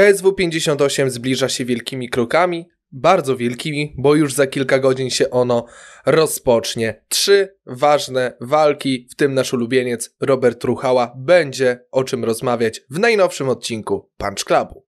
[0.00, 5.66] KSW 58 zbliża się wielkimi krokami, bardzo wielkimi, bo już za kilka godzin się ono
[6.06, 7.04] rozpocznie.
[7.08, 13.48] Trzy ważne walki, w tym nasz ulubieniec Robert Ruchała będzie o czym rozmawiać w najnowszym
[13.48, 14.86] odcinku Punch Clubu.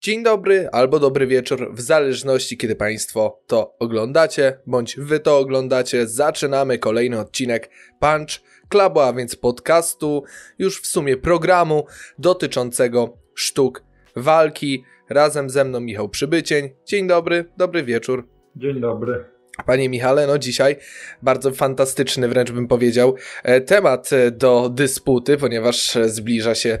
[0.00, 6.08] Dzień dobry albo dobry wieczór, w zależności kiedy Państwo to oglądacie, bądź Wy to oglądacie.
[6.08, 7.70] Zaczynamy kolejny odcinek
[8.00, 8.40] Punch
[8.72, 10.24] Clubu, a więc podcastu,
[10.58, 11.86] już w sumie programu
[12.18, 13.84] dotyczącego sztuk
[14.16, 14.84] walki.
[15.10, 16.70] Razem ze mną Michał Przybycień.
[16.86, 18.28] Dzień dobry, dobry wieczór.
[18.56, 19.24] Dzień dobry.
[19.66, 20.76] Panie Michale, no dzisiaj
[21.22, 26.78] bardzo fantastyczny, wręcz bym powiedział, e, temat e, do dysputy, ponieważ zbliża się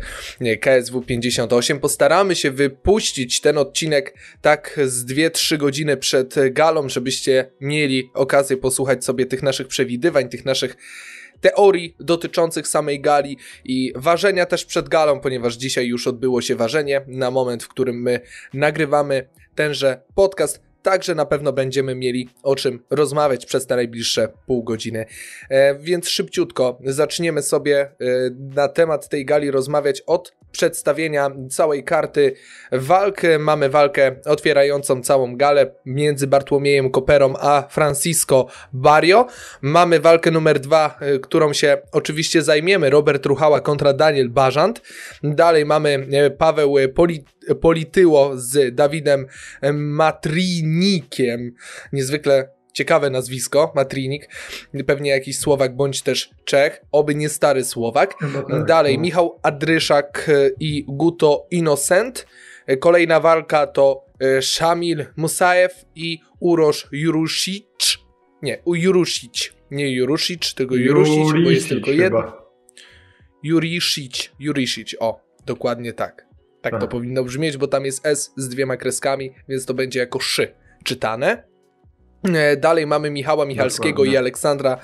[0.60, 1.80] KSW 58.
[1.80, 9.04] Postaramy się wypuścić ten odcinek tak z 2-3 godziny przed galą, żebyście mieli okazję posłuchać
[9.04, 10.76] sobie tych naszych przewidywań, tych naszych
[11.42, 17.04] teorii dotyczących samej gali i ważenia też przed galą, ponieważ dzisiaj już odbyło się ważenie
[17.06, 18.20] na moment, w którym my
[18.54, 24.62] nagrywamy tenże podcast Także na pewno będziemy mieli o czym rozmawiać przez te najbliższe pół
[24.62, 25.06] godziny.
[25.48, 27.94] E, więc szybciutko zaczniemy sobie e,
[28.54, 32.34] na temat tej gali rozmawiać od przedstawienia całej karty
[32.72, 33.20] walk.
[33.38, 39.26] Mamy walkę otwierającą całą galę między Bartłomiejem Koperą a Francisco Barrio.
[39.62, 42.90] Mamy walkę numer dwa, e, którą się oczywiście zajmiemy.
[42.90, 44.82] Robert Ruchała kontra Daniel Bażant.
[45.22, 47.24] Dalej mamy e, Paweł Poli
[47.60, 49.26] Polityło z Dawidem
[49.72, 51.54] Matrinikiem.
[51.92, 54.28] Niezwykle ciekawe nazwisko, Matrinik,
[54.86, 58.14] pewnie jakiś Słowak bądź też Czech, oby nie stary Słowak.
[58.20, 59.02] No tak, Dalej no.
[59.02, 62.26] Michał Adryszak i Guto Innocent.
[62.80, 67.98] Kolejna walka to e, Szamil Musajew i Urosz Jurusic.
[68.42, 69.52] Nie, Jurusic.
[69.70, 72.42] Nie Jurusic, tylko Jurusic, bo jest tylko jedno.
[73.42, 76.26] Jurisic, Jurisic, o, dokładnie tak.
[76.62, 80.00] Tak, tak to powinno brzmieć, bo tam jest S z dwiema kreskami, więc to będzie
[80.00, 81.52] jako szy czytane.
[82.34, 84.14] E, dalej mamy Michała Michalskiego Dokładnie.
[84.14, 84.78] i Aleksandra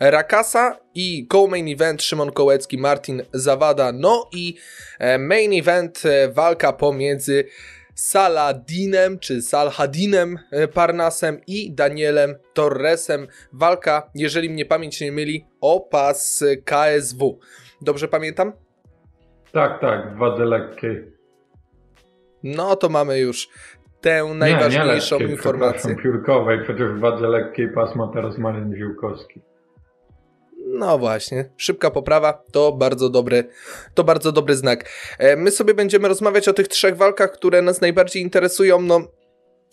[0.00, 4.56] Rakasa i co-main event Szymon Kołecki, Martin Zawada, no i
[4.98, 7.44] e, main event e, walka pomiędzy
[7.94, 10.38] Saladinem czy Salhadinem
[10.74, 13.26] Parnasem i Danielem Torresem.
[13.52, 17.38] Walka, jeżeli mnie pamięć nie myli, o pas KSW.
[17.80, 18.52] Dobrze pamiętam?
[19.52, 21.12] Tak, tak, w wadze lekkiej.
[22.42, 23.48] No to mamy już
[24.00, 25.96] tę najważniejszą nie, nie lekkiej, informację.
[25.96, 29.40] piórkowej, przecież w wadze lekkiej pasma teraz Marian Ziółkowski.
[30.68, 33.48] No właśnie, szybka poprawa to bardzo dobry,
[33.94, 34.90] to bardzo dobry znak.
[35.18, 38.80] E, my sobie będziemy rozmawiać o tych trzech walkach, które nas najbardziej interesują.
[38.80, 39.00] No,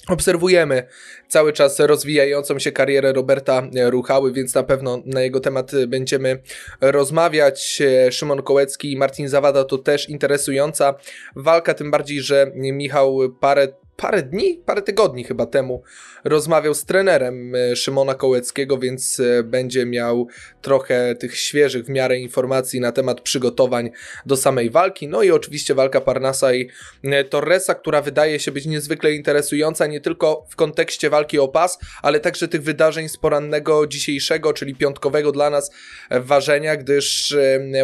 [0.10, 0.84] Obserwujemy
[1.28, 6.42] cały czas rozwijającą się karierę Roberta Ruchały, więc na pewno na jego temat będziemy
[6.82, 7.82] rozmawiać.
[7.82, 10.94] E, Szymon Kołecki i Martin Zawada to też interesująca
[11.36, 13.68] walka, tym bardziej, że Michał parę
[14.00, 15.84] parę dni, parę tygodni chyba temu
[16.24, 20.28] rozmawiał z trenerem e, Szymona Kołeckiego, więc e, będzie miał
[20.62, 23.90] trochę tych świeżych w miarę informacji na temat przygotowań
[24.26, 25.08] do samej walki.
[25.08, 26.70] No i oczywiście walka Parnasa i
[27.04, 31.80] e, Torresa, która wydaje się być niezwykle interesująca nie tylko w kontekście walki o pas,
[32.02, 35.72] ale także tych wydarzeń z porannego dzisiejszego, czyli piątkowego dla nas
[36.12, 37.36] ważenia, gdyż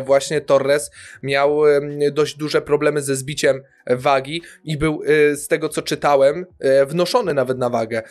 [0.05, 0.91] właśnie Torres
[1.23, 1.61] miał
[2.11, 5.01] dość duże problemy ze zbiciem wagi i był
[5.33, 6.45] z tego co czytałem
[6.87, 8.01] wnoszony nawet na wagę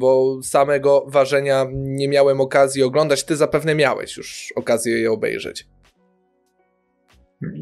[0.00, 3.24] bo samego ważenia nie miałem okazji oglądać.
[3.24, 5.66] Ty zapewne miałeś już okazję je obejrzeć.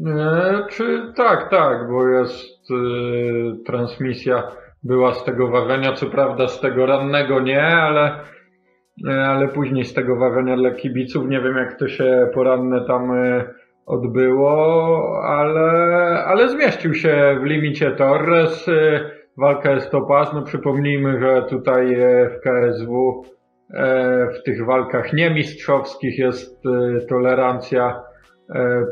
[0.07, 2.59] E, czy tak, tak, bo jest
[3.65, 4.51] transmisja
[4.83, 8.19] była z tego ważenia, co prawda z tego rannego nie, ale,
[9.07, 11.29] e, ale później z tego ważenia dla kibiców.
[11.29, 13.11] Nie wiem jak to się poranne tam
[13.89, 15.71] odbyło, ale,
[16.25, 18.69] ale zmieścił się w limicie Torres
[19.39, 20.33] walka jest to pas.
[20.33, 23.23] No przypomnijmy, że tutaj e, w KSW
[23.73, 26.63] e, w tych walkach niemistrzowskich jest
[27.09, 28.01] tolerancja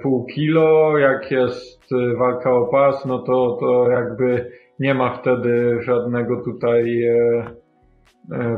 [0.04, 0.98] pół kilo.
[0.98, 1.84] Jak jest
[2.18, 7.02] walka o pas, no to, to jakby nie ma wtedy żadnego tutaj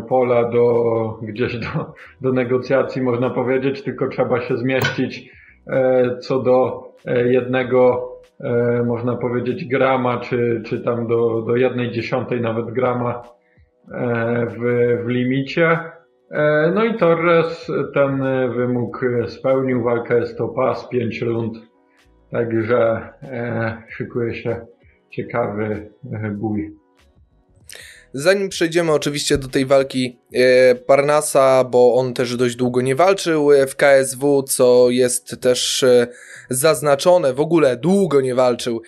[0.09, 0.73] pola do
[1.21, 5.31] gdzieś do, do negocjacji, można powiedzieć, tylko trzeba się zmieścić
[6.19, 12.65] co do jednego e, można powiedzieć, grama, czy, czy tam do, do jednej dziesiątej nawet
[12.65, 13.23] grama
[13.91, 14.59] e, w,
[15.05, 15.79] w limicie.
[16.31, 18.23] E, no i Torres ten
[18.55, 21.57] wymóg spełnił, walka jest to pas, 5 rund,
[22.31, 24.65] także e, szykuje się
[25.09, 25.91] ciekawy
[26.31, 26.78] bój.
[28.13, 33.49] Zanim przejdziemy oczywiście do tej walki e, Parnasa, bo on też dość długo nie walczył
[33.67, 36.07] w KSW, co jest też e,
[36.49, 38.81] zaznaczone, w ogóle długo nie walczył,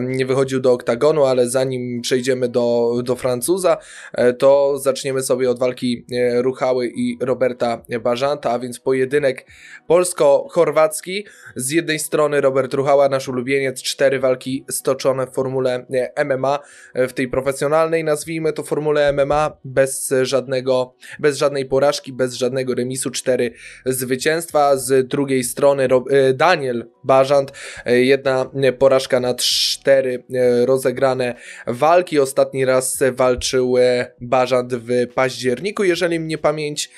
[0.00, 3.76] nie wychodził do oktagonu, ale zanim przejdziemy do, do Francuza,
[4.12, 9.46] e, to zaczniemy sobie od walki Ruchały i Roberta Bażanta, a więc pojedynek
[9.86, 11.26] polsko-chorwacki.
[11.56, 15.86] Z jednej strony Robert Ruchała, nasz ulubieniec, cztery walki stoczone w formule
[16.24, 16.58] MMA,
[16.94, 22.74] w tej profesjonalnej nazwijmy to to formule MMA bez żadnego, bez żadnej porażki, bez żadnego
[22.74, 23.52] remisu, cztery
[23.86, 24.76] zwycięstwa.
[24.76, 27.52] Z drugiej strony e, Daniel Bażant,
[27.86, 31.34] e, jedna porażka na cztery e, rozegrane
[31.66, 32.18] walki.
[32.18, 33.74] Ostatni raz walczył
[34.20, 36.90] Bażant w październiku, jeżeli mnie pamięć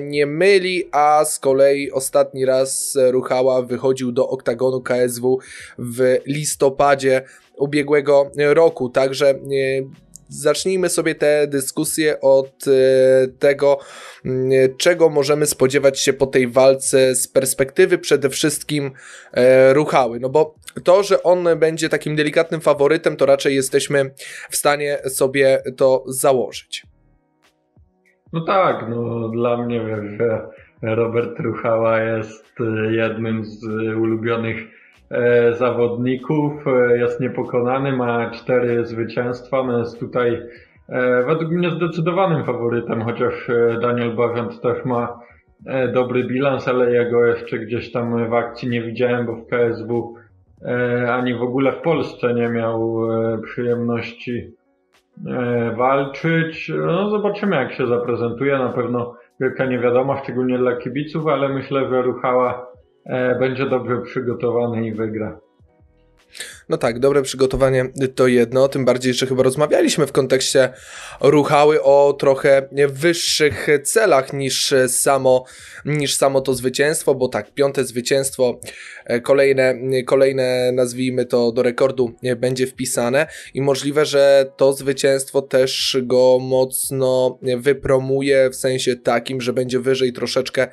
[0.00, 5.38] nie myli, a z kolei ostatni raz Ruchała wychodził do oktagonu KSW
[5.78, 7.22] w listopadzie
[7.56, 9.34] ubiegłego roku, także
[10.28, 13.78] zacznijmy sobie tę dyskusję od e, tego,
[14.24, 18.90] mm, czego możemy spodziewać się po tej walce z perspektywy przede wszystkim
[19.32, 20.20] e, Ruchały.
[20.20, 20.54] No bo
[20.84, 24.10] to, że on będzie takim delikatnym faworytem, to raczej jesteśmy
[24.50, 26.86] w stanie sobie to założyć.
[28.32, 29.80] No tak, no dla mnie
[30.18, 30.48] że
[30.82, 33.64] Robert Ruchała jest e, jednym z
[33.96, 34.83] ulubionych E,
[35.58, 40.42] zawodników, e, jest niepokonany, ma cztery zwycięstwa, no jest tutaj
[40.88, 43.50] e, według mnie zdecydowanym faworytem, chociaż
[43.82, 45.20] Daniel Barzant też ma
[45.92, 50.14] dobry bilans, ale jego jeszcze gdzieś tam w akcji nie widziałem, bo w KSW
[51.08, 52.96] ani w ogóle w Polsce nie miał
[53.42, 54.50] przyjemności
[55.76, 56.72] walczyć.
[56.86, 62.02] No zobaczymy jak się zaprezentuje, na pewno wielka niewiadoma, szczególnie dla kibiców, ale myślę, że
[62.02, 62.73] Ruchała E,
[63.40, 65.40] będzie dobrze przygotowany i wygra.
[66.68, 67.84] No tak, dobre przygotowanie
[68.14, 70.72] to jedno, tym bardziej, że chyba rozmawialiśmy w kontekście
[71.20, 75.44] ruchały o trochę wyższych celach niż samo,
[75.84, 78.60] niż samo to zwycięstwo, bo tak, piąte zwycięstwo,
[79.04, 79.74] e, kolejne,
[80.06, 87.38] kolejne nazwijmy to do rekordu będzie wpisane i możliwe, że to zwycięstwo też go mocno
[87.58, 90.68] wypromuje w sensie takim, że będzie wyżej troszeczkę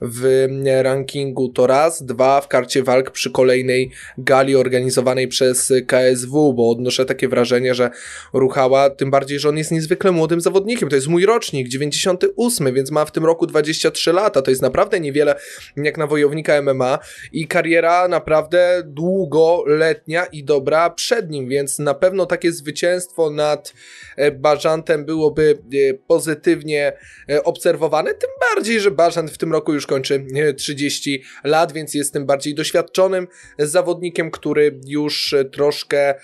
[0.00, 0.46] w
[0.82, 7.04] rankingu to raz, dwa w karcie walk przy kolejnej gali organizowanej przez KSW, bo odnoszę
[7.04, 7.90] takie wrażenie, że
[8.32, 12.90] Ruchała, tym bardziej, że on jest niezwykle młodym zawodnikiem, to jest mój rocznik, 98, więc
[12.90, 15.34] ma w tym roku 23 lata, to jest naprawdę niewiele
[15.76, 16.98] jak na wojownika MMA
[17.32, 23.74] i kariera naprawdę długoletnia i dobra przed nim, więc na pewno takie zwycięstwo nad
[24.16, 26.92] e, Bażantem byłoby e, pozytywnie
[27.30, 30.26] e, obserwowane, tym bardziej, że Bażant w tym roku już kończy
[30.56, 36.22] 30 lat, więc jest tym bardziej doświadczonym zawodnikiem, który już troszkę mm,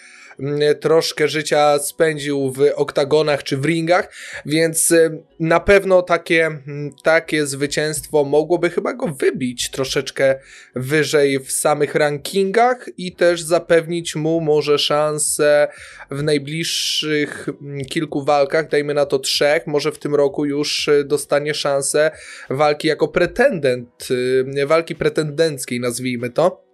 [0.81, 4.13] troszkę życia spędził w oktagonach czy w ringach,
[4.47, 6.59] więc y, na pewno takie,
[7.03, 10.39] takie zwycięstwo mogłoby chyba go wybić troszeczkę
[10.75, 15.69] wyżej w samych rankingach i też zapewnić mu może szansę
[16.11, 17.49] w najbliższych
[17.91, 22.11] kilku walkach, dajmy na to trzech, może w tym roku już y, dostanie szansę
[22.51, 24.09] walki jako pretendent,
[24.57, 26.65] y, walki pretendenckiej nazwijmy to,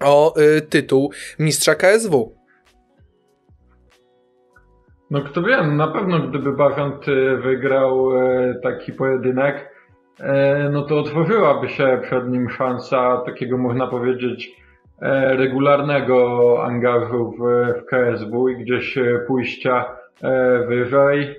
[0.00, 0.34] o
[0.68, 2.36] tytuł mistrza KSW.
[5.10, 9.70] No kto wie, na pewno gdyby Bachant y, wygrał e, taki pojedynek,
[10.20, 14.62] e, no to otworzyłaby się przed nim szansa takiego, można powiedzieć,
[15.02, 17.42] e, regularnego angażu w,
[17.80, 19.84] w KSW i gdzieś pójścia
[20.68, 21.34] wyżej.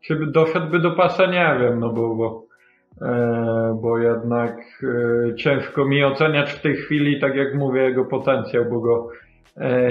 [0.00, 1.26] Czy doszedłby do pasa?
[1.26, 2.44] Nie wiem, no bo, bo,
[3.74, 4.56] bo jednak
[5.36, 9.08] ciężko mi oceniać w tej chwili, tak jak mówię, jego potencjał, bo go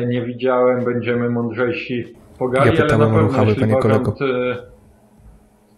[0.08, 4.16] nie widziałem, będziemy mądrzejsi pogali, ja pytałem o ruchały, panie kolego.
[4.22, 4.58] E,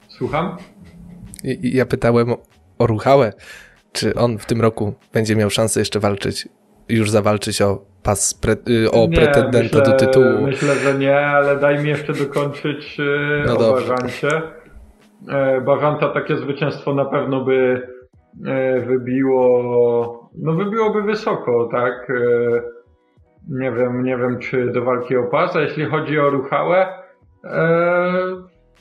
[0.07, 0.57] słucham?
[1.61, 2.27] Ja pytałem
[2.79, 3.33] o ruchałę,
[3.91, 6.49] czy on w tym roku będzie miał szansę jeszcze walczyć,
[6.89, 10.41] już zawalczyć o pas, pre, y, o nie, pretendenta myślę, do tytułu.
[10.41, 14.41] Myślę, że nie, ale daj mi jeszcze dokończyć y, no o Bażancie.
[15.29, 17.87] E, Bażanta takie zwycięstwo na pewno by
[18.47, 22.11] e, wybiło, no wybiłoby wysoko, tak?
[23.51, 26.87] Nie wiem, nie wiem czy do walki o pas, a jeśli chodzi o Ruchałę,
[27.43, 28.13] e,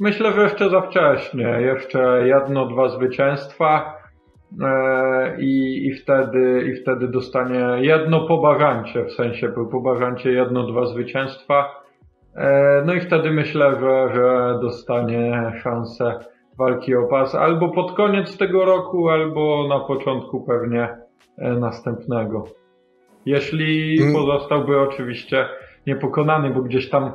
[0.01, 1.57] myślę, że jeszcze za wcześnie.
[1.61, 3.95] Jeszcze jedno, dwa zwycięstwa
[4.63, 10.67] e, i, i, wtedy, i wtedy dostanie jedno po bażancie, w sensie po bażancie jedno,
[10.67, 11.83] dwa zwycięstwa.
[12.37, 16.19] E, no i wtedy myślę, że, że dostanie szansę
[16.59, 20.89] walki o pas albo pod koniec tego roku, albo na początku pewnie
[21.39, 22.60] e, następnego.
[23.27, 24.15] Jeśli hmm.
[24.15, 25.47] pozostałby oczywiście
[25.87, 27.13] niepokonany, bo gdzieś tam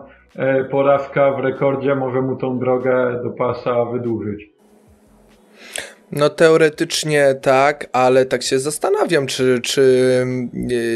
[0.71, 4.49] porażka w rekordzie może mu tą drogę do pasa wydłużyć.
[6.11, 10.25] No teoretycznie tak, ale tak się zastanawiam, czy, czy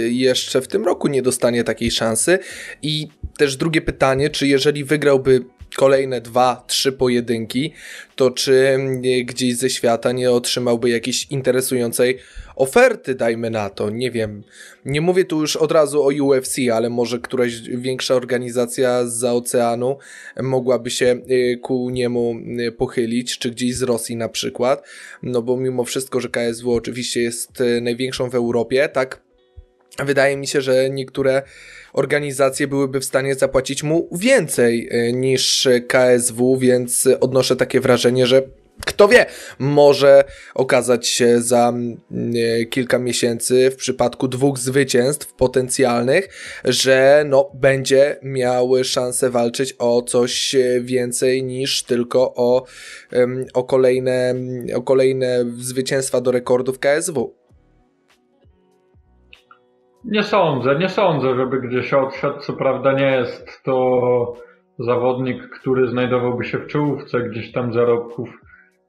[0.09, 2.39] jeszcze w tym roku nie dostanie takiej szansy.
[2.81, 5.45] I też drugie pytanie, czy jeżeli wygrałby
[5.79, 7.73] kolejne dwa, trzy pojedynki,
[8.15, 8.77] to czy
[9.25, 12.17] gdzieś ze świata nie otrzymałby jakiejś interesującej
[12.55, 14.43] oferty, dajmy na to, nie wiem.
[14.85, 19.97] Nie mówię tu już od razu o UFC, ale może któraś większa organizacja z oceanu
[20.41, 24.87] mogłaby się y, ku niemu y, pochylić, czy gdzieś z Rosji na przykład,
[25.23, 29.21] no bo mimo wszystko, że KSW oczywiście jest największą w Europie, tak?
[30.05, 31.43] Wydaje mi się, że niektóre
[31.93, 38.41] organizacje byłyby w stanie zapłacić mu więcej e, niż KSW, więc odnoszę takie wrażenie, że
[38.85, 39.25] kto wie,
[39.59, 40.23] może
[40.55, 41.73] okazać się za
[42.11, 46.29] e, kilka miesięcy w przypadku dwóch zwycięstw potencjalnych,
[46.65, 52.65] że no, będzie miał szansę walczyć o coś więcej niż tylko o,
[53.53, 54.35] o, kolejne,
[54.75, 57.38] o kolejne zwycięstwa do rekordów KSW.
[60.05, 62.39] Nie sądzę, nie sądzę, żeby gdzieś odszedł.
[62.39, 64.33] Co prawda nie jest to
[64.79, 68.29] zawodnik, który znajdowałby się w czołówce gdzieś tam zarobków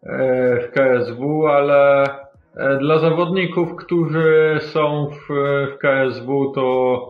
[0.02, 2.04] e, w KSW, ale
[2.56, 5.34] e, dla zawodników, którzy są w,
[5.74, 7.08] w KSW, to,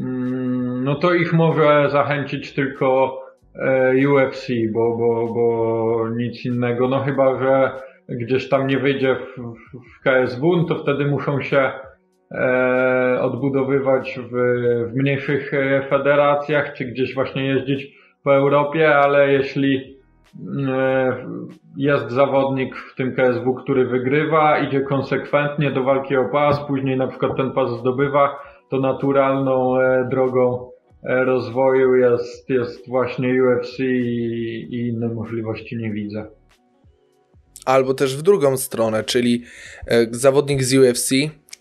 [0.00, 3.20] mm, no to ich może zachęcić tylko
[3.54, 6.88] e, UFC, bo, bo, bo nic innego.
[6.88, 7.72] No chyba, że
[8.08, 11.72] gdzieś tam nie wyjdzie w, w KSW, no to wtedy muszą się
[13.22, 14.34] odbudowywać w,
[14.90, 19.98] w mniejszych e, federacjach, czy gdzieś właśnie jeździć po Europie, ale jeśli
[20.68, 21.26] e,
[21.76, 27.06] jest zawodnik w tym KSW, który wygrywa, idzie konsekwentnie do walki o pas, później na
[27.06, 28.36] przykład ten pas zdobywa,
[28.70, 29.74] to naturalną
[30.10, 30.70] drogą
[31.02, 36.26] rozwoju jest, jest właśnie UFC i, i inne możliwości nie widzę.
[37.66, 39.42] Albo też w drugą stronę, czyli
[40.10, 41.10] zawodnik z UFC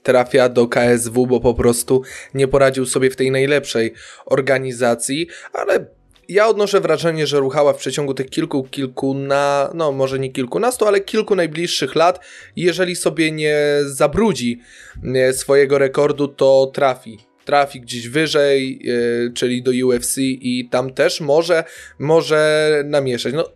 [0.03, 2.01] trafia do KSW, bo po prostu
[2.34, 3.94] nie poradził sobie w tej najlepszej
[4.25, 5.86] organizacji, ale
[6.29, 10.86] ja odnoszę wrażenie, że Ruchała w przeciągu tych kilku, kilku na, no może nie kilkunastu,
[10.86, 12.25] ale kilku najbliższych lat,
[12.56, 14.60] jeżeli sobie nie zabrudzi
[15.32, 17.20] swojego rekordu, to trafi.
[17.46, 21.63] Trafi gdzieś wyżej, yy, czyli do UFC i tam też może,
[22.00, 23.34] może namieszać.
[23.34, 23.50] No,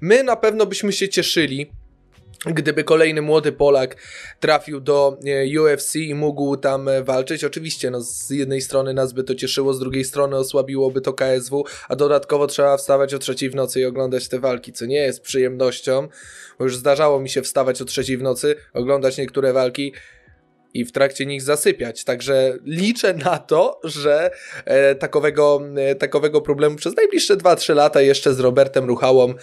[0.00, 1.70] my na pewno byśmy się cieszyli,
[2.46, 3.96] gdyby kolejny młody Polak
[4.40, 7.44] trafił do e, UFC i mógł tam e, walczyć.
[7.44, 11.64] Oczywiście, no, z jednej strony nas by to cieszyło, z drugiej strony osłabiłoby to KSW,
[11.88, 15.22] a dodatkowo trzeba wstawać o trzeciej w nocy i oglądać te walki, co nie jest
[15.22, 16.08] przyjemnością,
[16.58, 19.92] bo już zdarzało mi się wstawać o trzeciej w nocy, oglądać niektóre walki
[20.74, 22.04] i w trakcie nich zasypiać.
[22.04, 24.30] Także liczę na to, że
[24.64, 29.34] e, takowego, e, takowego problemu przez najbliższe 2-3 lata jeszcze z Robertem Ruchałą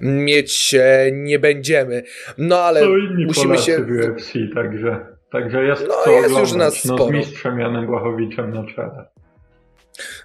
[0.00, 2.02] mieć e, nie będziemy.
[2.38, 3.78] No ale to inni musimy się.
[3.78, 6.40] W UFC, także, także jest, no, jest oglądać.
[6.40, 7.04] już nas sporo.
[7.04, 9.11] No, z mistrzem Janem Błachowiczem na czele.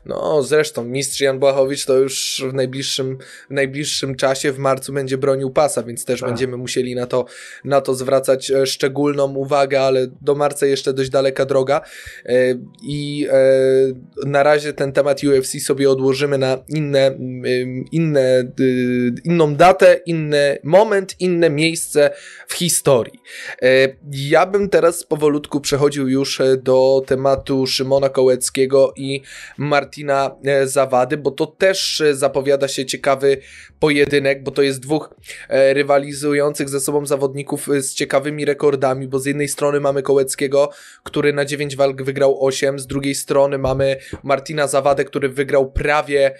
[0.05, 3.17] No, zresztą mistrz Jan Błachowicz to już w najbliższym,
[3.49, 6.29] w najbliższym czasie, w marcu będzie bronił pasa, więc też tak.
[6.29, 7.25] będziemy musieli na to,
[7.63, 11.81] na to zwracać e, szczególną uwagę, ale do marca jeszcze dość daleka droga
[12.25, 12.33] e,
[12.83, 17.17] i e, na razie ten temat UFC sobie odłożymy na inne,
[17.91, 18.51] inne,
[19.23, 22.09] inną datę, inny moment, inne miejsce
[22.47, 23.19] w historii.
[24.11, 29.21] Ja bym teraz powolutku przechodził już do tematu Szymona Kołeckiego i
[29.67, 33.37] Martina e, Zawady, bo to też e, zapowiada się ciekawy
[33.79, 35.15] pojedynek, bo to jest dwóch
[35.49, 40.69] e, rywalizujących ze sobą zawodników z ciekawymi rekordami, bo z jednej strony mamy Kołeckiego,
[41.03, 46.35] który na 9 walk wygrał 8, z drugiej strony mamy Martina Zawadę, który wygrał prawie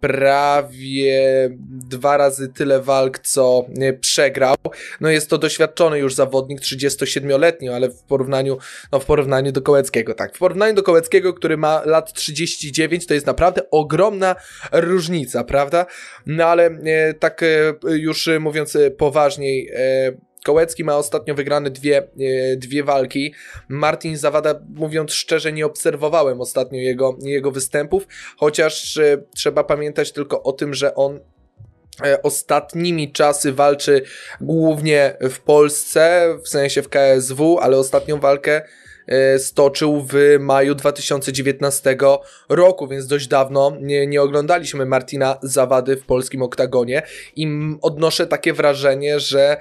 [0.00, 3.66] prawie dwa razy tyle walk, co
[4.00, 4.56] przegrał.
[5.00, 8.58] No jest to doświadczony już zawodnik, 37-letni, ale w porównaniu,
[8.92, 13.14] no w porównaniu do Kołeckiego, tak, w porównaniu do Kołeckiego, który ma lat 39, to
[13.14, 14.36] jest naprawdę ogromna
[14.72, 15.86] różnica, prawda?
[16.26, 17.46] No ale e, tak e,
[17.88, 23.34] już mówiąc poważniej, e, Kołecki ma ostatnio wygrane dwie, e, dwie walki.
[23.68, 28.06] Martin Zawada, mówiąc szczerze, nie obserwowałem ostatnio jego, jego występów,
[28.36, 31.20] chociaż e, trzeba pamiętać tylko o tym, że on
[32.04, 34.02] e, ostatnimi czasy walczy
[34.40, 38.62] głównie w Polsce, w sensie w KSW, ale ostatnią walkę
[39.38, 41.96] stoczył w maju 2019
[42.48, 47.02] roku, więc dość dawno nie, nie oglądaliśmy Martina Zawady w polskim oktagonie
[47.36, 47.48] i
[47.82, 49.56] odnoszę takie wrażenie, że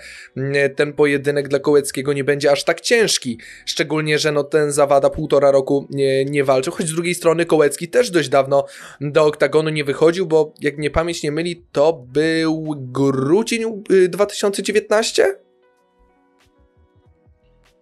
[0.75, 5.51] ten pojedynek dla Kołeckiego nie będzie aż tak ciężki, szczególnie, że no ten Zawada półtora
[5.51, 8.65] roku nie, nie walczył, choć z drugiej strony Kołecki też dość dawno
[9.01, 15.25] do oktagonu nie wychodził, bo jak mnie pamięć nie myli, to był grudzień 2019?
[15.25, 15.35] Y,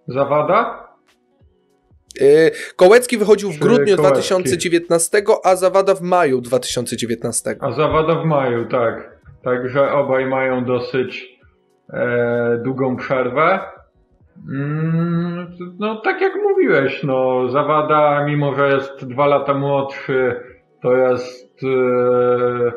[0.07, 0.87] Zawada?
[2.21, 4.25] Y, Kołecki wychodził w grudniu Kołecki.
[4.25, 7.55] 2019, a Zawada w maju 2019.
[7.59, 9.17] A Zawada w maju, tak.
[9.43, 11.39] Także obaj mają dosyć
[11.93, 13.59] e, długą przerwę.
[14.49, 15.47] Mm,
[15.79, 20.35] no tak jak mówiłeś, no Zawada, mimo że jest dwa lata młodszy,
[20.81, 22.71] to jest e,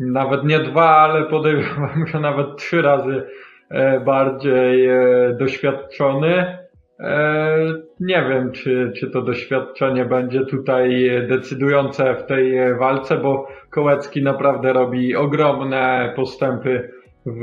[0.00, 3.26] nawet nie dwa, ale podejrzewam, że nawet trzy razy
[3.70, 4.96] e, bardziej e,
[5.38, 6.63] doświadczony.
[7.00, 7.58] E,
[8.00, 14.72] nie wiem, czy, czy to doświadczenie będzie tutaj decydujące w tej walce, bo Kołecki naprawdę
[14.72, 16.90] robi ogromne postępy
[17.26, 17.40] w,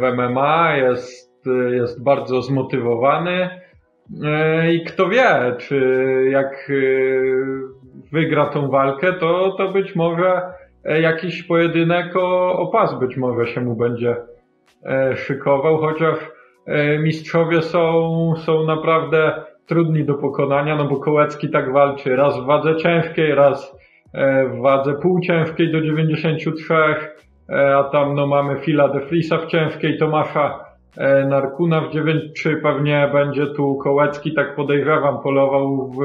[0.00, 3.50] w MMA, jest, jest bardzo zmotywowany.
[4.72, 5.80] I kto wie, czy
[6.30, 6.72] jak
[8.12, 10.42] wygra tą walkę, to, to być może
[10.84, 14.16] jakiś pojedynek o, o pas być może się mu będzie
[15.14, 16.35] szykował, chociaż E,
[17.02, 19.32] mistrzowie są, są naprawdę
[19.66, 23.76] trudni do pokonania, no bo Kołecki tak walczy raz w wadze ciężkiej, raz
[24.12, 26.74] e, w wadze półciężkiej do 93,
[27.48, 30.66] e, a tam no mamy Fila de Frisa w ciężkiej, Tomasza
[31.28, 35.98] Narkuna w 9-3 pewnie będzie tu Kołecki, tak podejrzewam, polował w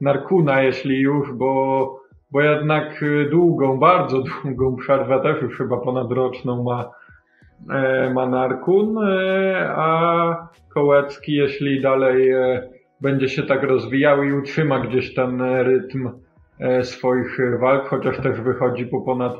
[0.00, 6.84] Narkuna, jeśli już, bo, bo jednak długą, bardzo długą przerwę też już chyba ponadroczną ma
[6.84, 7.01] E,
[8.14, 12.68] Manarkun, e, a Kołecki, jeśli dalej e,
[13.00, 16.10] będzie się tak rozwijał i utrzyma gdzieś ten rytm
[16.82, 19.32] swoich walk, chociaż też wychodzi po ponad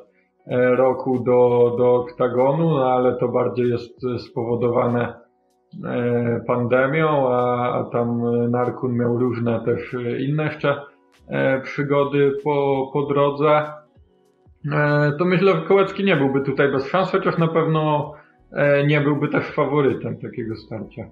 [0.77, 5.15] roku do, do oktagonu, no ale to bardziej jest spowodowane
[6.47, 10.83] pandemią, a, a tam Narkun miał różne też inne jeszcze
[11.63, 13.63] przygody po, po drodze.
[14.73, 18.13] E, to myślę, że Kołecki nie byłby tutaj bez szans, chociaż na pewno
[18.53, 21.03] e, nie byłby też faworytem takiego starcia.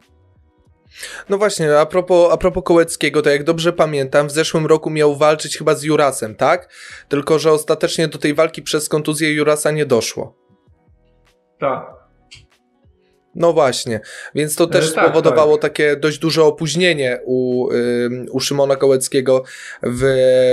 [1.28, 5.16] No właśnie, a propos, a propos Kołeckiego, to jak dobrze pamiętam, w zeszłym roku miał
[5.16, 6.73] walczyć chyba z Jurasem, tak?
[7.09, 10.35] Tylko, że ostatecznie do tej walki przez kontuzję Jurasa nie doszło.
[11.59, 12.00] Tak.
[13.35, 14.01] No właśnie,
[14.35, 15.62] więc to też tak, spowodowało tak.
[15.62, 17.69] takie dość duże opóźnienie u,
[18.31, 19.45] u Szymona Kołeckiego
[19.83, 20.05] w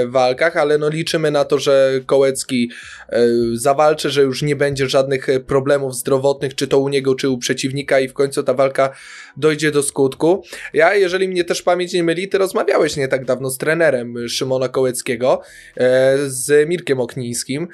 [0.08, 2.72] walkach, ale no liczymy na to, że Kołecki
[3.14, 3.18] y,
[3.54, 8.00] zawalczy, że już nie będzie żadnych problemów zdrowotnych, czy to u niego, czy u przeciwnika
[8.00, 8.96] i w końcu ta walka
[9.38, 10.44] dojdzie do skutku.
[10.74, 14.70] Ja, jeżeli mnie też pamięć nie myli, ty rozmawiałeś nie tak dawno z trenerem Szymona
[14.70, 15.42] Kołeckiego,
[15.78, 17.68] e, z Mirkiem Oknińskim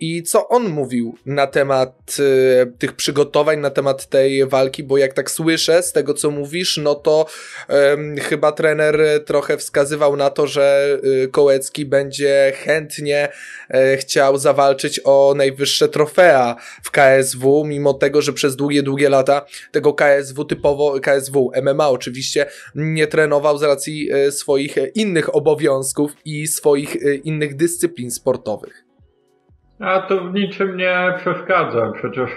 [0.00, 2.16] i co on mówił na temat
[2.62, 6.76] e, tych przygotowań, na temat tej walki, bo jak tak słyszę z tego, co mówisz,
[6.76, 7.26] no to
[7.68, 13.28] um, chyba trener trochę wskazywał na to, że y, Kołecki będzie chętnie
[13.68, 19.46] e, chciał zawalczyć o najwyższe trofea w KSW, mimo tego, że przez długie, długie lata
[19.72, 26.46] tego KSW typowo, KSW, MMA oczywiście, nie trenował z racji e, swoich innych obowiązków i
[26.46, 28.84] swoich e, innych dyscyplin sportowych.
[29.78, 31.92] A to w niczym nie przeszkadza.
[31.98, 32.30] Przecież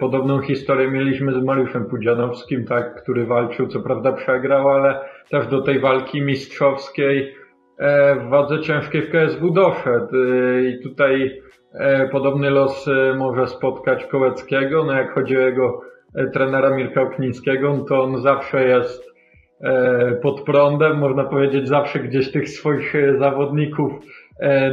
[0.00, 5.62] podobną historię mieliśmy z Mariuszem Pudzianowskim, tak, który walczył, co prawda przegrał, ale też do
[5.62, 7.34] tej walki mistrzowskiej
[7.78, 10.16] e, w wadze ciężkiej w KSW doszedł.
[10.16, 11.40] E, I tutaj
[12.12, 14.84] podobny los może spotkać Kołeckiego.
[14.84, 15.80] No jak chodzi o jego
[16.32, 19.14] trenera Mirka Oknińskiego, no to on zawsze jest
[20.22, 23.92] pod prądem, można powiedzieć, zawsze gdzieś tych swoich zawodników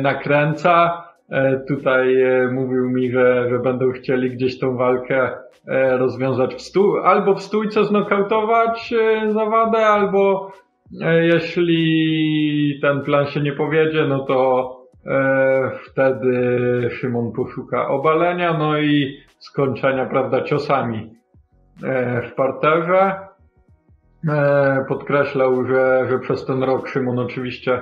[0.01, 1.11] nakręca E,
[1.67, 5.30] tutaj e, mówił mi, że, że będą chcieli gdzieś tą walkę
[5.67, 8.94] e, rozwiązać w stół, albo w stójce znokautować
[9.34, 10.52] zawadę, albo
[11.22, 14.72] jeśli ten plan się nie powiedzie, no to
[15.86, 21.13] wtedy Szymon poszuka obalenia, no i skończenia, prawda, ciosami
[22.30, 23.15] w parterze.
[24.88, 27.82] Podkreślał, że, że przez ten rok Szymon oczywiście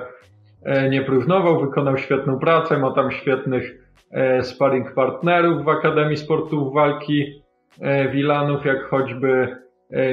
[0.90, 7.42] nie próżnował, wykonał świetną pracę, ma tam świetnych e, sparring partnerów w Akademii Sportów Walki
[7.80, 9.56] e, Wilanów, jak choćby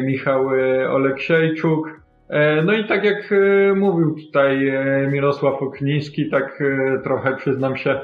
[0.04, 0.48] Michał
[0.90, 2.02] Oleksiejczuk.
[2.66, 3.34] No i tak jak
[3.76, 4.74] mówił tutaj
[5.12, 6.64] Mirosław Okniński, tak
[7.04, 8.00] trochę przyznam się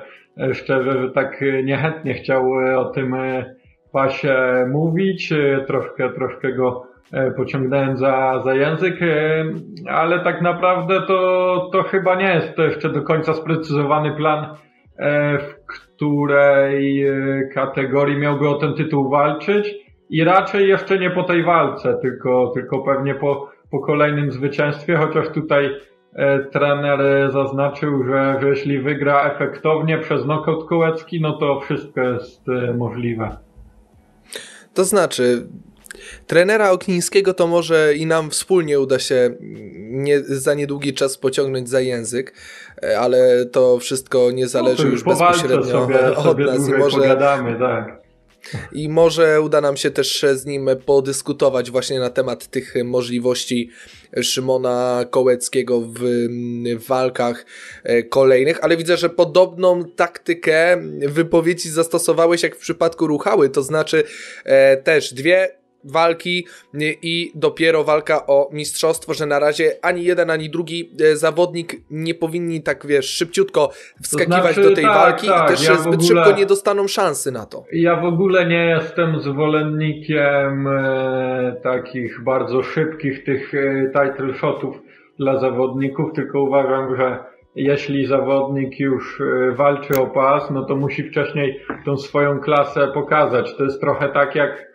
[0.54, 3.16] szczerze, że tak niechętnie chciał o tym
[3.92, 4.36] pasie
[4.72, 5.34] mówić,
[5.68, 6.93] troszkę, troszkę go
[7.38, 9.00] pociągnąłem za, za język,
[9.90, 14.46] ale tak naprawdę to, to chyba nie jest to jeszcze do końca sprecyzowany plan,
[15.40, 17.06] w której
[17.54, 19.76] kategorii miałby o ten tytuł walczyć
[20.10, 25.30] i raczej jeszcze nie po tej walce, tylko, tylko pewnie po, po kolejnym zwycięstwie, chociaż
[25.30, 25.70] tutaj
[26.14, 32.50] e, trener zaznaczył, że, że jeśli wygra efektownie przez knockout kołecki, no to wszystko jest
[32.50, 33.38] e, możliwe.
[34.74, 35.48] To znaczy,
[36.28, 39.36] trenera Oknińskiego to może i nam wspólnie uda się
[39.82, 42.34] nie, za niedługi czas pociągnąć za język,
[42.84, 46.68] e, ale to wszystko nie zależy no już, bezpośrednio sobie, od sobie nas.
[46.68, 48.04] I może, pogadamy, tak.
[48.72, 53.70] I może uda nam się też z nim podyskutować właśnie na temat tych możliwości
[54.22, 56.00] Szymona Kołeckiego w,
[56.80, 57.46] w walkach
[57.84, 60.78] e, kolejnych, ale widzę, że podobną taktykę
[61.08, 64.04] wypowiedzi zastosowałeś jak w przypadku Ruchały, to znaczy
[64.46, 66.48] e, też dwie walki
[67.02, 72.16] i dopiero walka o mistrzostwo, że na razie ani jeden, ani drugi e, zawodnik nie
[72.16, 73.70] powinni tak, wiesz, szybciutko
[74.02, 76.46] wskakiwać to znaczy, do tej tak, walki tak, i też ja zbyt ogóle, szybko nie
[76.46, 77.64] dostaną szansy na to.
[77.74, 84.76] Ja w ogóle nie jestem zwolennikiem e, takich bardzo szybkich tych e, title shotów
[85.20, 91.04] dla zawodników, tylko uważam, że jeśli zawodnik już e, walczy o pas, no to musi
[91.04, 93.58] wcześniej tą swoją klasę pokazać.
[93.58, 94.73] To jest trochę tak jak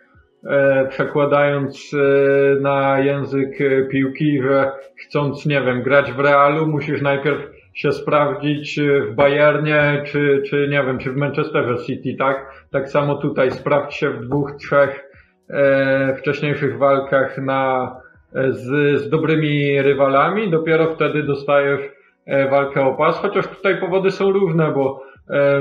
[0.89, 7.39] przekładając e, na język e, piłki, że chcąc, nie wiem, grać w Realu, musisz najpierw
[7.73, 12.65] się sprawdzić w Bayernie, czy, czy nie wiem, czy w Manchesterze City, tak?
[12.71, 15.09] Tak samo tutaj sprawdź się w dwóch, trzech
[15.49, 17.95] e, wcześniejszych walkach na,
[18.49, 21.81] z, z dobrymi rywalami, dopiero wtedy dostajesz
[22.49, 25.08] walkę o pas, chociaż tutaj powody są różne, bo E,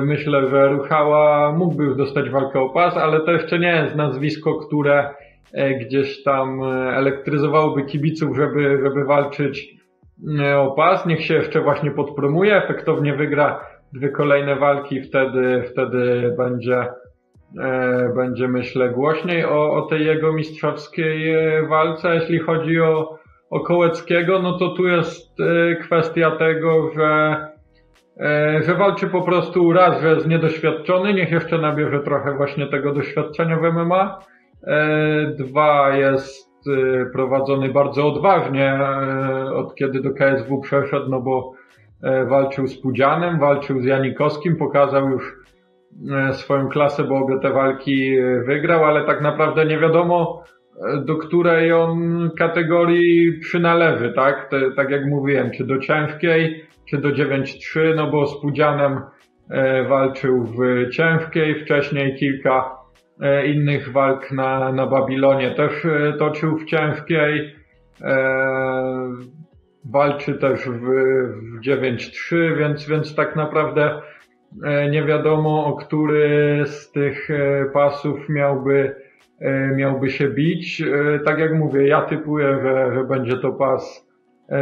[0.00, 4.54] myślę, że Ruchała mógłby już dostać walkę o pas, ale to jeszcze nie jest nazwisko,
[4.54, 5.10] które
[5.52, 9.78] e, gdzieś tam e, elektryzowałoby kibiców, żeby, żeby walczyć
[10.56, 11.06] o pas.
[11.06, 13.60] Niech się jeszcze właśnie podpromuje, efektownie wygra
[13.92, 16.86] dwie kolejne walki, wtedy, wtedy będzie,
[18.16, 21.34] będzie myślę głośniej o, o tej jego mistrzowskiej
[21.68, 22.14] walce.
[22.14, 23.18] Jeśli chodzi o,
[23.50, 25.36] o Kołeckiego, no to tu jest
[25.80, 27.36] kwestia tego, że
[28.20, 32.92] E, że walczy po prostu raz, że jest niedoświadczony, niech jeszcze nabierze trochę właśnie tego
[32.92, 34.18] doświadczenia w MMA.
[34.66, 38.78] E, dwa, jest e, prowadzony bardzo odważnie
[39.54, 41.52] od kiedy do KSW przeszedł, no bo
[42.26, 45.36] walczył z Pudzianem, walczył z Janikowskim, pokazał już
[46.32, 50.44] swoją klasę, bo obie te walki wygrał, ale tak naprawdę nie wiadomo,
[51.04, 54.50] do której on kategorii przynależy, tak?
[54.76, 59.00] Tak jak mówiłem, czy do ciężkiej, czy do 9-3, no bo z Pudzianem
[59.50, 62.76] e, walczył w ciężkiej, wcześniej kilka
[63.20, 67.58] e, innych walk na, na Babilonie też e, toczył w ciężkiej.
[69.84, 70.80] Walczy też w,
[71.56, 74.02] w 9-3, więc, więc tak naprawdę
[74.90, 77.28] nie wiadomo, o który z tych
[77.72, 78.94] pasów miałby,
[79.76, 80.82] miałby się bić.
[81.24, 84.07] Tak jak mówię, ja typuję, że, że będzie to pas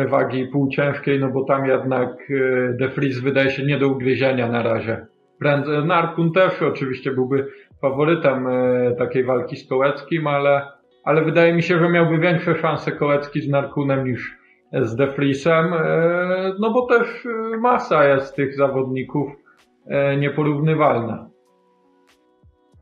[0.09, 4.63] wagi półciężkiej, no bo tam jednak e, De Vries wydaje się nie do ugryzienia na
[4.63, 5.07] razie.
[5.85, 7.47] Narkun też oczywiście byłby
[7.81, 10.63] faworytem e, takiej walki z Kołeckim, ale,
[11.05, 14.37] ale wydaje mi się, że miałby większe szanse Kołecki z Narkunem niż
[14.73, 15.75] z De Vriesem,
[16.59, 17.29] no bo też
[17.61, 19.33] masa jest tych zawodników
[20.19, 21.29] nieporównywalna.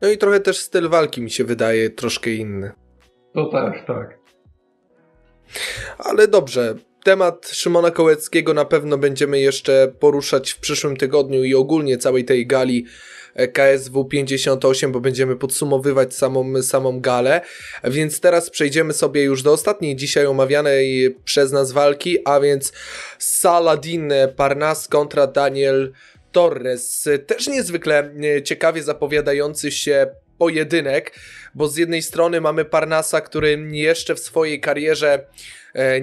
[0.02, 2.72] No i trochę też styl walki mi się wydaje troszkę inny.
[3.32, 4.18] To też, tak.
[5.98, 11.98] Ale dobrze, temat Szymona Kołeckiego na pewno będziemy jeszcze poruszać w przyszłym tygodniu i ogólnie
[11.98, 12.86] całej tej gali
[13.34, 17.40] e, KSW 58, bo będziemy podsumowywać samą, samą galę.
[17.84, 22.72] Więc teraz przejdziemy sobie już do ostatniej dzisiaj omawianej przez nas walki, a więc
[23.18, 25.92] Saladin Parnas kontra Daniel
[26.32, 27.08] Torres.
[27.26, 30.06] Też niezwykle e, ciekawie zapowiadający się
[30.38, 31.14] pojedynek,
[31.54, 35.26] bo z jednej strony mamy Parnasa, który jeszcze w swojej karierze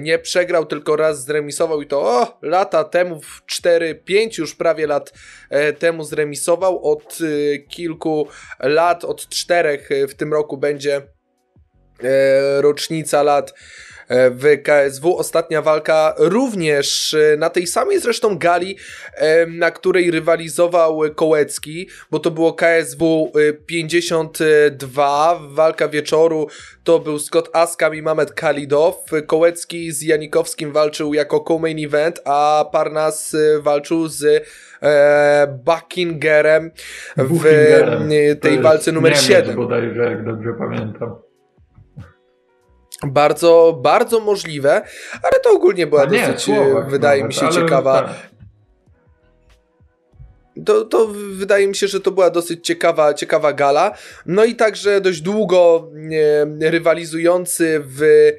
[0.00, 3.20] nie przegrał, tylko raz zremisował i to o, lata temu,
[3.52, 5.12] 4-5 już prawie lat
[5.50, 6.84] e, temu zremisował.
[6.84, 8.28] Od e, kilku
[8.60, 11.02] lat, od czterech w tym roku będzie
[12.60, 13.91] rocznica lat E,
[14.30, 15.16] w KSW.
[15.16, 18.76] Ostatnia walka również e, na tej samej zresztą gali,
[19.14, 23.32] e, na której rywalizował Kołecki, bo to było KSW
[23.66, 25.40] 52.
[25.50, 26.46] Walka wieczoru
[26.84, 29.04] to był Scott Askam i Mamet Kalidow.
[29.26, 34.46] Kołecki z Janikowskim walczył jako co-main event, a Parnas walczył z
[35.64, 36.70] Buckingerem
[37.16, 37.44] w
[38.40, 39.56] tej walce numer 7.
[39.56, 41.31] Bodajże, jak dobrze pamiętam.
[43.06, 44.82] Bardzo, bardzo możliwe,
[45.22, 48.02] ale to ogólnie była nie, dosyć, Słowak wydaje nawet, mi się, ciekawa.
[48.02, 48.32] Tak.
[50.66, 53.94] To, to wydaje mi się, że to była dosyć ciekawa, ciekawa gala.
[54.26, 55.88] No i także dość długo
[56.60, 58.32] e, rywalizujący w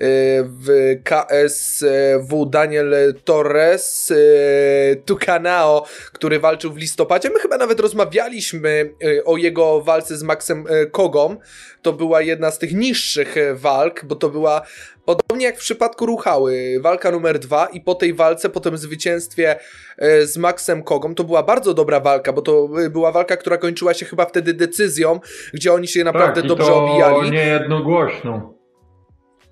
[0.00, 7.30] w KSW Daniel Torres, e, Tucanao, który walczył w listopadzie.
[7.30, 11.36] My chyba nawet rozmawialiśmy e, o jego walce z Maxem e, Kogą.
[11.82, 14.62] To była jedna z tych niższych walk, bo to była
[15.04, 19.56] Podobnie jak w przypadku Ruchały, walka numer dwa i po tej walce, po tym zwycięstwie
[20.22, 24.06] z Maxem Kogą, to była bardzo dobra walka, bo to była walka, która kończyła się
[24.06, 25.20] chyba wtedy decyzją,
[25.54, 27.30] gdzie oni się naprawdę tak, dobrze to obijali.
[27.30, 28.57] niejednogłośną.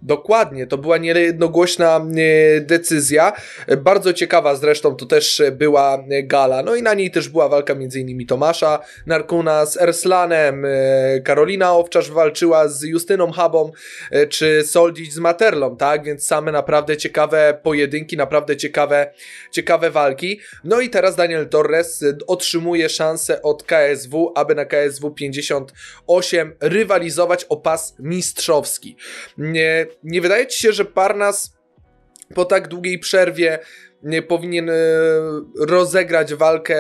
[0.06, 3.32] Dokładnie, to była niejednogłośna e, decyzja.
[3.78, 6.62] Bardzo ciekawa zresztą to też była gala.
[6.62, 12.10] No i na niej też była walka innymi Tomasza Narkuna z Erslanem, e, Karolina Owczarz
[12.10, 13.72] walczyła z Justyną Habą,
[14.10, 16.04] e, czy Soldic z Materlą, tak?
[16.04, 19.12] Więc same naprawdę ciekawe pojedynki, naprawdę ciekawe,
[19.50, 20.40] ciekawe walki.
[20.64, 27.56] No i teraz Daniel Torres otrzymuje szansę od KSW, aby na KSW 58 rywalizować o
[27.56, 28.96] pas mistrzowski.
[30.04, 31.56] Nie, wydaje ci się, że Parnas
[32.35, 33.59] po tak długiej przerwie
[34.02, 34.74] nie powinien e,
[35.68, 36.76] rozegrać walkę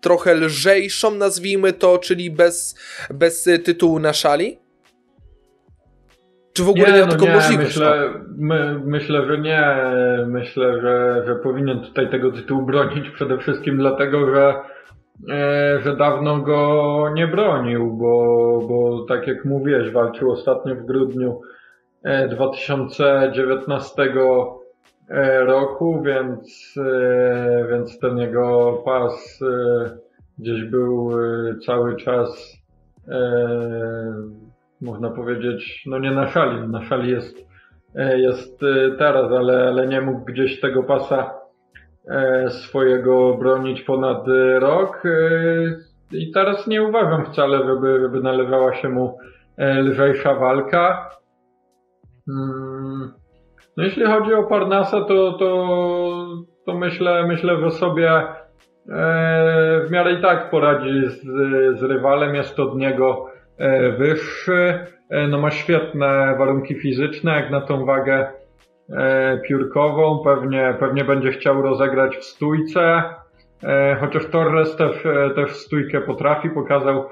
[0.00, 2.78] trochę lżejszą, nazwijmy to, czyli bez,
[3.14, 4.58] bez tytułu na szali?
[6.52, 7.68] Czy w ogóle nie, miał no taką nie, możliwość?
[7.68, 9.76] Myślę, my, myślę, że nie.
[10.26, 14.54] Myślę, że, że powinien tutaj tego tytułu bronić przede wszystkim dlatego, że,
[15.30, 21.40] e, że dawno go nie bronił, bo, bo tak jak mówiłeś, walczył ostatnio w grudniu
[22.04, 24.02] 2019
[25.08, 29.90] e, roku, więc, e, więc ten jego pas e,
[30.38, 31.10] gdzieś był
[31.66, 32.62] cały czas,
[34.80, 37.46] można powiedzieć, no nie na szali, na szali jest,
[38.16, 38.60] jest
[38.98, 41.34] teraz, ale, ale nie mógł gdzieś tego pasa
[42.48, 44.24] swojego bronić ponad
[44.58, 45.02] rok.
[46.12, 49.18] I teraz nie uważam wcale, żeby, żeby nalewała się mu
[49.58, 51.10] lżejsza walka.
[52.28, 53.12] Mm.
[53.76, 55.68] No jeśli chodzi o Parnasa, to, to,
[56.66, 58.26] to myślę, myślę, że sobie e,
[59.86, 61.20] w miarę i tak poradzi z,
[61.78, 63.26] z rywalem, jest od niego
[63.58, 68.26] e, wyższy, e, no ma świetne warunki fizyczne, jak na tą wagę
[69.48, 73.02] piórkową, pewnie, pewnie będzie chciał rozegrać w stójce,
[74.00, 75.02] chociaż Torres też,
[75.34, 77.08] też stójkę potrafi, pokazał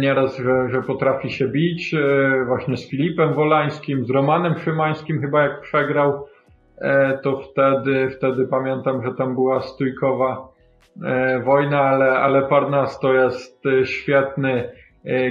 [0.00, 5.42] nieraz, że, że potrafi się bić, e, właśnie z Filipem Wolańskim, z Romanem Szymańskim chyba
[5.42, 6.26] jak przegrał,
[6.78, 10.54] e, to wtedy, wtedy pamiętam, że tam była stójkowa
[11.44, 14.70] wojna, ale, ale Parnas to jest świetny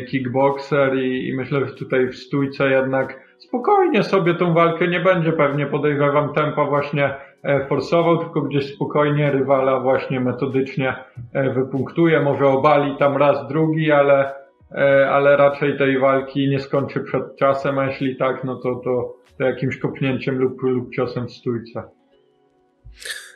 [0.07, 5.31] kickboxer i, i myślę, że tutaj w stójce jednak spokojnie sobie tą walkę nie będzie.
[5.31, 7.32] Pewnie podejrzewam tempa właśnie E,
[7.69, 10.95] forsował, tylko gdzieś spokojnie rywala właśnie metodycznie
[11.33, 14.33] e, wypunktuje, może obali tam raz, drugi, ale,
[14.71, 19.15] e, ale raczej tej walki nie skończy przed czasem, a jeśli tak, no to, to,
[19.37, 21.83] to jakimś kopnięciem lub, lub ciosem w stójce.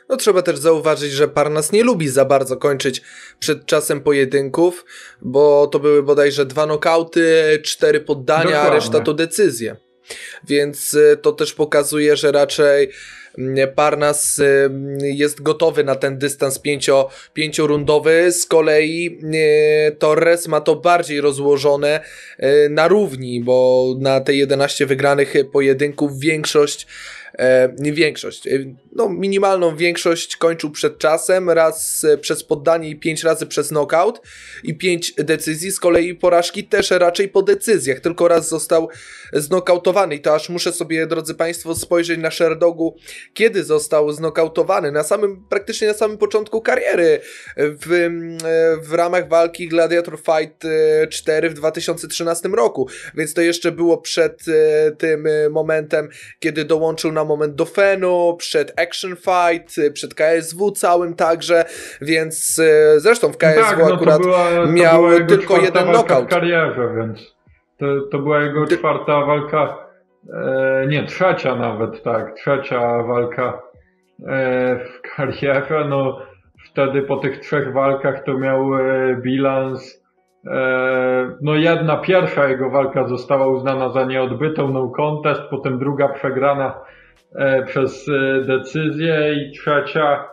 [0.08, 3.02] No trzeba też zauważyć, że Parnas nie lubi za bardzo kończyć
[3.38, 4.84] przed czasem pojedynków,
[5.22, 8.70] bo to były bodajże dwa nokauty, cztery poddania, Dokładnie.
[8.70, 9.76] a reszta to decyzje.
[10.44, 12.90] Więc to też pokazuje, że raczej
[13.74, 14.40] Parnas
[15.00, 19.18] jest gotowy na ten dystans pięcio, pięciorundowy, z kolei
[19.88, 22.00] y, Torres ma to bardziej rozłożone
[22.40, 26.86] y, na równi, bo na te 11 wygranych pojedynków większość
[27.78, 28.50] nie większość, e,
[28.92, 34.20] no minimalną większość kończył przed czasem, raz e, przez poddanie i pięć razy przez knockout
[34.64, 38.88] i pięć decyzji, z kolei porażki też raczej po decyzjach, tylko raz został
[39.32, 42.96] znokautowany i to aż muszę sobie, drodzy Państwo, spojrzeć na Sherdogu,
[43.34, 47.20] kiedy został znokautowany, na samym, praktycznie na samym początku kariery,
[47.56, 48.08] w,
[48.82, 50.62] w ramach walki Gladiator Fight
[51.10, 54.44] 4 w 2013 roku, więc to jeszcze było przed
[54.98, 61.64] tym momentem, kiedy dołączył na moment do Fenu, przed Action Fight, przed KSW całym także,
[62.00, 66.24] więc y, zresztą w KSW tak, no akurat była, miał tylko jeden knockout.
[66.24, 67.36] w karierze, więc
[67.78, 69.78] to, to była jego czwarta walka,
[70.32, 73.62] e, nie, trzecia nawet, tak, trzecia walka
[74.26, 76.18] e, w karierze, no
[76.70, 80.02] wtedy po tych trzech walkach to miał e, bilans
[80.46, 86.74] e, no jedna pierwsza jego walka została uznana za nieodbytą, no contest, potem druga przegrana
[86.74, 87.07] E,
[87.66, 90.24] przez e, decyzję i trzecia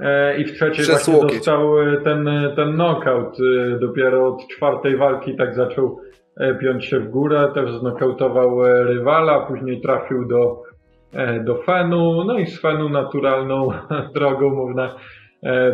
[0.00, 1.36] e, i w trzeciej przez właśnie łokieć.
[1.36, 1.74] dostał
[2.04, 3.38] ten, ten knockout.
[3.80, 6.00] Dopiero od czwartej walki tak zaczął
[6.60, 10.62] piąć się w górę, też znokautował rywala, później trafił do,
[11.44, 13.68] do Fenu, no i z Fenu naturalną
[14.14, 14.94] drogą można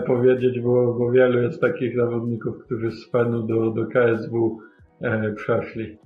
[0.06, 4.58] powiedzieć, bo, bo wielu jest takich zawodników, którzy z Fenu do, do KSW
[5.36, 5.98] przeszli.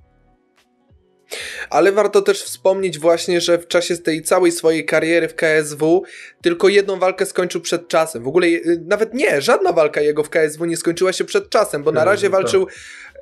[1.70, 6.02] Ale warto też wspomnieć właśnie, że w czasie tej całej swojej kariery w KSW
[6.42, 8.22] tylko jedną walkę skończył przed czasem.
[8.22, 11.82] W ogóle y, nawet nie, żadna walka jego w KSW nie skończyła się przed czasem,
[11.82, 12.66] bo na razie walczył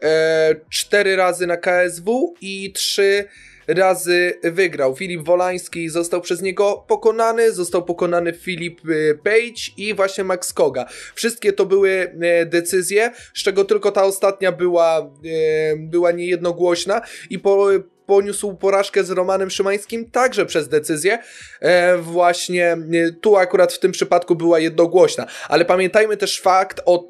[0.03, 3.25] e, cztery razy na KSW i trzy
[3.69, 4.97] razy wygrał.
[4.97, 8.81] Filip Wolański został przez niego pokonany, został pokonany Filip
[9.25, 10.87] Page i właśnie Max Koga.
[11.15, 17.39] Wszystkie to były e, decyzje, z czego tylko ta ostatnia była, e, była niejednogłośna i
[17.39, 17.69] po
[18.07, 21.19] poniósł porażkę z Romanem Szymańskim także przez decyzję.
[21.61, 22.79] E, właśnie e,
[23.21, 25.27] tu akurat w tym przypadku była jednogłośna.
[25.49, 27.07] Ale pamiętajmy też fakt o,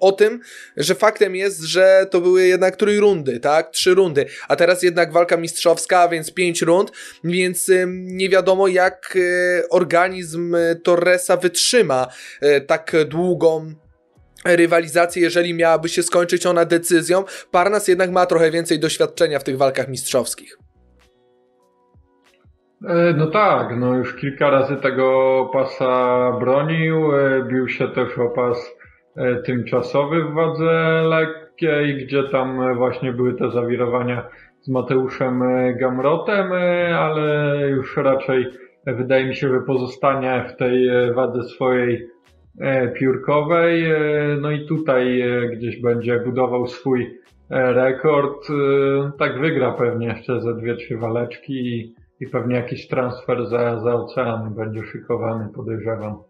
[0.00, 0.40] o tym,
[0.76, 3.70] że faktem jest, że to były jednak trójrundy, tak?
[3.70, 4.26] Trzy rundy.
[4.48, 6.92] A teraz jednak walka mistrzowska, więc pięć rund,
[7.24, 12.08] więc nie wiadomo jak e, organizm Torresa wytrzyma
[12.40, 13.74] e, tak długą
[14.44, 17.24] rywalizację, jeżeli miałaby się skończyć ona decyzją.
[17.50, 20.58] Parnas jednak ma trochę więcej doświadczenia w tych walkach mistrzowskich.
[22.88, 28.28] E, no tak, no już kilka razy tego pasa bronił, e, bił się też o
[28.28, 28.76] pas
[29.16, 34.28] e, tymczasowy w wadze lekkiej, gdzie tam właśnie były te zawirowania
[34.60, 35.42] z Mateuszem
[35.80, 36.52] Gamrotem,
[36.98, 38.46] ale już raczej
[38.86, 42.08] wydaje mi się, że pozostanie w tej wadze swojej
[42.98, 43.90] piórkowej.
[43.90, 43.96] E,
[44.40, 48.46] no i tutaj e, gdzieś będzie budował swój rekord.
[49.18, 53.94] Tak wygra pewnie jeszcze ze dwie, trzy waleczki i, i pewnie jakiś transfer za, za
[53.94, 56.22] ocean będzie szykowany, podejrzewam.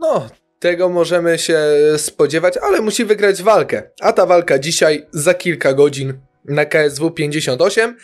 [0.00, 0.26] No,
[0.58, 1.58] tego możemy się
[1.96, 3.82] spodziewać, ale musi wygrać walkę.
[4.00, 6.12] A ta walka dzisiaj za kilka godzin
[6.44, 7.96] na KSW 58.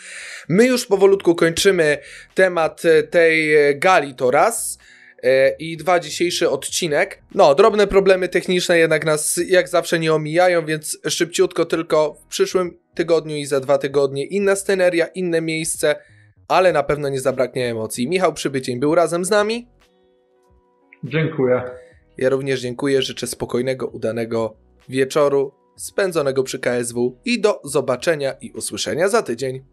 [0.49, 1.97] My już powolutku kończymy
[2.33, 4.77] temat tej gali to raz.
[5.23, 7.21] E, i dwa dzisiejszy odcinek.
[7.35, 12.77] No, drobne problemy techniczne jednak nas jak zawsze nie omijają, więc szybciutko tylko w przyszłym
[12.95, 15.95] tygodniu i za dwa tygodnie inna sceneria, inne miejsce,
[16.47, 18.07] ale na pewno nie zabraknie emocji.
[18.07, 19.67] Michał Przybycień był razem z nami.
[21.03, 21.61] Dziękuję.
[22.17, 24.55] Ja również dziękuję, życzę spokojnego, udanego
[24.89, 29.63] wieczoru spędzonego przy KSW i do zobaczenia i usłyszenia za tydzień.